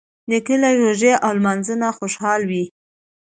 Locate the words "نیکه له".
0.29-0.69